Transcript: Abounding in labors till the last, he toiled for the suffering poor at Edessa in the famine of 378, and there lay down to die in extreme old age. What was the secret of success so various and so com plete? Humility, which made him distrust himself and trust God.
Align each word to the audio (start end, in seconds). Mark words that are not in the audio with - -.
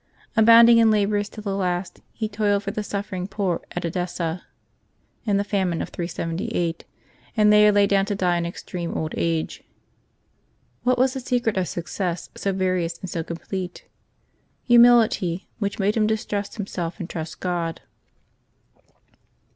Abounding 0.35 0.79
in 0.79 0.89
labors 0.89 1.29
till 1.29 1.43
the 1.43 1.55
last, 1.55 2.01
he 2.11 2.27
toiled 2.27 2.63
for 2.63 2.71
the 2.71 2.81
suffering 2.81 3.27
poor 3.27 3.61
at 3.73 3.85
Edessa 3.85 4.41
in 5.27 5.37
the 5.37 5.43
famine 5.43 5.79
of 5.79 5.89
378, 5.89 6.85
and 7.37 7.53
there 7.53 7.71
lay 7.71 7.85
down 7.85 8.07
to 8.07 8.15
die 8.15 8.37
in 8.39 8.43
extreme 8.47 8.97
old 8.97 9.13
age. 9.15 9.63
What 10.81 10.97
was 10.97 11.13
the 11.13 11.19
secret 11.19 11.55
of 11.55 11.67
success 11.67 12.31
so 12.33 12.51
various 12.51 12.97
and 12.97 13.11
so 13.11 13.21
com 13.23 13.37
plete? 13.37 13.83
Humility, 14.63 15.47
which 15.59 15.77
made 15.77 15.95
him 15.95 16.07
distrust 16.07 16.55
himself 16.55 16.99
and 16.99 17.07
trust 17.07 17.39
God. 17.39 17.81